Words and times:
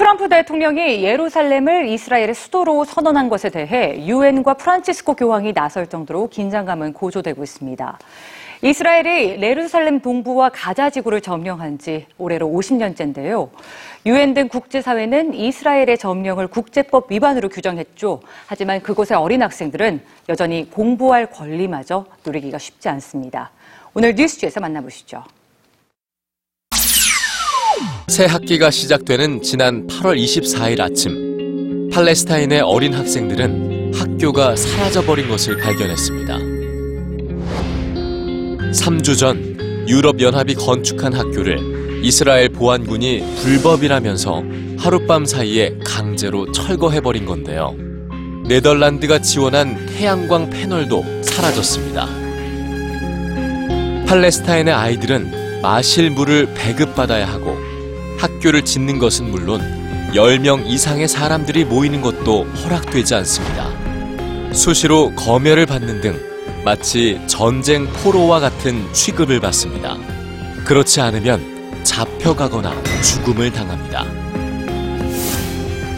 트럼프 0.00 0.30
대통령이 0.30 1.04
예루살렘을 1.04 1.86
이스라엘의 1.88 2.34
수도로 2.34 2.86
선언한 2.86 3.28
것에 3.28 3.50
대해 3.50 4.02
유엔과 4.06 4.54
프란치스코 4.54 5.12
교황이 5.12 5.52
나설 5.52 5.88
정도로 5.88 6.30
긴장감은 6.30 6.94
고조되고 6.94 7.42
있습니다. 7.42 7.98
이스라엘이 8.62 9.42
예루살렘 9.42 10.00
동부와 10.00 10.52
가자 10.54 10.88
지구를 10.88 11.20
점령한 11.20 11.76
지 11.76 12.06
올해로 12.16 12.48
50년째인데요. 12.48 13.50
유엔 14.06 14.32
등 14.32 14.48
국제사회는 14.48 15.34
이스라엘의 15.34 15.98
점령을 15.98 16.46
국제법 16.46 17.12
위반으로 17.12 17.50
규정했죠. 17.50 18.22
하지만 18.46 18.80
그곳의 18.80 19.18
어린 19.18 19.42
학생들은 19.42 20.00
여전히 20.30 20.70
공부할 20.70 21.26
권리마저 21.26 22.06
누리기가 22.24 22.56
쉽지 22.56 22.88
않습니다. 22.88 23.50
오늘 23.92 24.14
뉴스지에서 24.14 24.60
만나보시죠. 24.60 25.24
새 28.10 28.24
학기가 28.24 28.72
시작되는 28.72 29.40
지난 29.40 29.86
8월 29.86 30.20
24일 30.20 30.80
아침, 30.80 31.88
팔레스타인의 31.92 32.60
어린 32.60 32.92
학생들은 32.92 33.94
학교가 33.94 34.56
사라져버린 34.56 35.28
것을 35.28 35.56
발견했습니다. 35.58 36.38
3주 38.72 39.16
전 39.16 39.86
유럽연합이 39.88 40.56
건축한 40.56 41.12
학교를 41.12 42.02
이스라엘 42.02 42.48
보안군이 42.48 43.22
불법이라면서 43.42 44.42
하룻밤 44.76 45.24
사이에 45.24 45.78
강제로 45.84 46.50
철거해버린 46.50 47.24
건데요. 47.24 47.76
네덜란드가 48.48 49.20
지원한 49.20 49.86
태양광 49.86 50.50
패널도 50.50 51.22
사라졌습니다. 51.22 52.08
팔레스타인의 54.08 54.74
아이들은 54.74 55.62
마실 55.62 56.10
물을 56.10 56.52
배급받아야 56.54 57.28
하고 57.28 57.59
학교를 58.20 58.64
짓는 58.64 58.98
것은 58.98 59.30
물론 59.30 59.60
10명 60.14 60.66
이상의 60.66 61.08
사람들이 61.08 61.64
모이는 61.64 62.02
것도 62.02 62.44
허락되지 62.44 63.14
않습니다. 63.14 63.70
수시로 64.52 65.14
검열을 65.14 65.64
받는 65.64 66.00
등 66.02 66.20
마치 66.64 67.18
전쟁 67.26 67.86
포로와 67.86 68.40
같은 68.40 68.92
취급을 68.92 69.40
받습니다. 69.40 69.96
그렇지 70.64 71.00
않으면 71.00 71.82
잡혀가거나 71.82 72.74
죽음을 73.02 73.50
당합니다. 73.52 74.04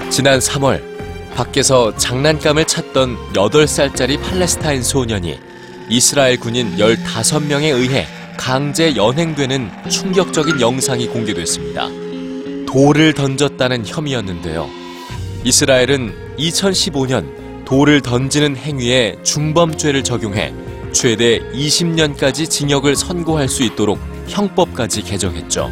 지난 0.08 0.38
3월 0.38 0.80
밖에서 1.34 1.96
장난감을 1.96 2.66
찾던 2.66 3.16
8살짜리 3.32 4.22
팔레스타인 4.22 4.82
소년이 4.82 5.40
이스라엘 5.88 6.38
군인 6.38 6.76
15명에 6.76 7.74
의해 7.74 8.06
강제 8.36 8.94
연행되는 8.94 9.70
충격적인 9.90 10.60
영상이 10.60 11.08
공개됐습니다. 11.08 12.01
돌을 12.72 13.12
던졌다는 13.12 13.84
혐의였는데요. 13.84 14.66
이스라엘은 15.44 16.36
2015년 16.38 17.66
돌을 17.66 18.00
던지는 18.00 18.56
행위에 18.56 19.16
중범죄를 19.22 20.02
적용해 20.02 20.54
최대 20.92 21.40
20년까지 21.50 22.48
징역을 22.48 22.96
선고할 22.96 23.50
수 23.50 23.62
있도록 23.62 23.98
형법까지 24.26 25.02
개정했죠. 25.02 25.70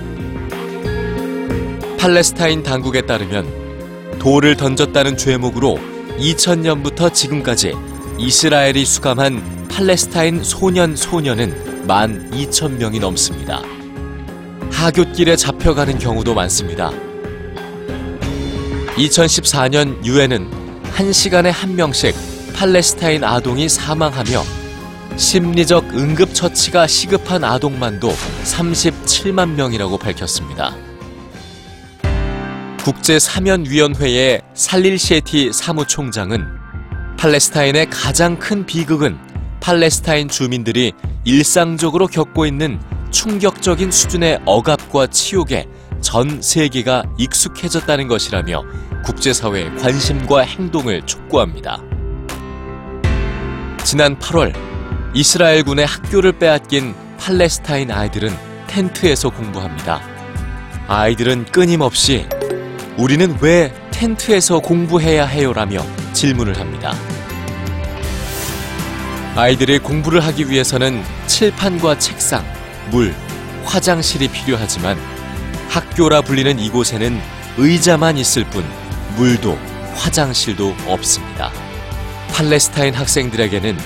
팔레스타인 1.98 2.62
당국에 2.62 3.00
따르면 3.00 4.18
돌을 4.18 4.58
던졌다는 4.58 5.16
죄목으로 5.16 5.78
2000년부터 6.18 7.14
지금까지 7.14 7.72
이스라엘이 8.18 8.84
수감한 8.84 9.68
팔레스타인 9.70 10.44
소년 10.44 10.94
소녀는 10.96 11.86
12,000명이 11.86 13.00
넘습니다. 13.00 13.79
하굣길에 14.70 15.36
잡혀가는 15.36 15.98
경우도 15.98 16.34
많습니다. 16.34 16.90
2014년 18.96 20.04
유엔은 20.04 20.50
한 20.92 21.12
시간에 21.12 21.50
한 21.50 21.76
명씩 21.76 22.14
팔레스타인 22.54 23.24
아동이 23.24 23.68
사망하며 23.68 24.42
심리적 25.16 25.94
응급처치가 25.94 26.86
시급한 26.86 27.44
아동만도 27.44 28.10
37만 28.44 29.50
명이라고 29.50 29.98
밝혔습니다. 29.98 30.74
국제사면위원회의 32.84 34.40
살릴 34.54 34.98
셰티 34.98 35.52
사무총장은 35.52 36.46
팔레스타인의 37.18 37.90
가장 37.90 38.38
큰 38.38 38.64
비극은 38.64 39.18
팔레스타인 39.60 40.28
주민들이 40.28 40.92
일상적으로 41.24 42.06
겪고 42.06 42.46
있는 42.46 42.80
충격적인 43.10 43.90
수준의 43.90 44.40
억압과 44.44 45.08
치욕에 45.08 45.66
전 46.00 46.40
세계가 46.40 47.04
익숙해졌다는 47.18 48.08
것이라며 48.08 48.62
국제사회의 49.04 49.74
관심과 49.76 50.40
행동을 50.40 51.02
촉구합니다. 51.06 51.82
지난 53.84 54.18
8월 54.18 54.54
이스라엘군의 55.14 55.86
학교를 55.86 56.32
빼앗긴 56.32 56.94
팔레스타인 57.18 57.90
아이들은 57.90 58.30
텐트에서 58.66 59.30
공부합니다. 59.30 60.00
아이들은 60.86 61.46
끊임없이 61.46 62.26
우리는 62.96 63.36
왜 63.40 63.72
텐트에서 63.90 64.60
공부해야 64.60 65.26
해요 65.26 65.52
라며 65.52 65.84
질문을 66.12 66.58
합니다. 66.58 66.94
아이들이 69.36 69.78
공부를 69.78 70.20
하기 70.20 70.50
위해서는 70.50 71.02
칠판과 71.26 71.98
책상, 71.98 72.44
물, 72.90 73.14
화장실이 73.64 74.28
필요하지만 74.28 74.98
학교라 75.68 76.22
불리는 76.22 76.58
이곳에는 76.58 77.20
의자만 77.56 78.18
있을 78.18 78.44
뿐 78.44 78.64
물도 79.16 79.58
화장실도 79.94 80.74
없습니다. 80.86 81.52
팔레스타인 82.32 82.94
학생들에게는 82.94 83.76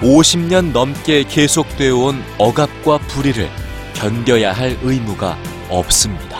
50년 0.00 0.72
넘게 0.72 1.24
계속되어 1.24 1.96
온 1.96 2.22
억압과 2.38 2.98
불의를 2.98 3.50
견뎌야 3.94 4.52
할 4.52 4.78
의무가 4.82 5.36
없습니다. 5.68 6.35